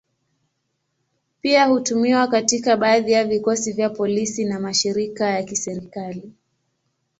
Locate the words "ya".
3.11-3.25, 5.29-5.43